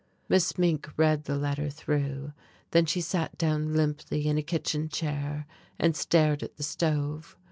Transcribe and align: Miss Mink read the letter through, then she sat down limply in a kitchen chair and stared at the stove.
Miss 0.27 0.57
Mink 0.57 0.89
read 0.97 1.25
the 1.25 1.35
letter 1.37 1.69
through, 1.69 2.33
then 2.71 2.87
she 2.87 3.01
sat 3.01 3.37
down 3.37 3.75
limply 3.75 4.25
in 4.25 4.35
a 4.35 4.41
kitchen 4.41 4.89
chair 4.89 5.45
and 5.77 5.95
stared 5.95 6.41
at 6.41 6.55
the 6.55 6.63
stove. 6.63 7.35